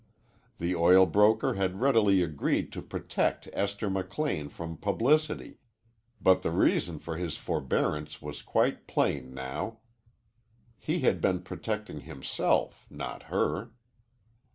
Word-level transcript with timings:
The 0.57 0.73
oil 0.75 1.05
broker 1.05 1.53
had 1.53 1.79
readily 1.79 2.23
agreed 2.23 2.71
to 2.71 2.81
protect 2.81 3.47
Esther 3.53 3.87
McLean 3.87 4.49
from 4.49 4.77
publicity, 4.77 5.59
but 6.19 6.41
the 6.41 6.49
reason 6.49 6.97
for 6.97 7.17
his 7.17 7.37
forbearance 7.37 8.19
was 8.19 8.41
quite 8.41 8.87
plain 8.87 9.31
now. 9.31 9.77
He 10.79 11.01
had 11.01 11.21
been 11.21 11.43
protecting 11.43 11.99
himself, 11.99 12.87
not 12.89 13.21
her. 13.29 13.73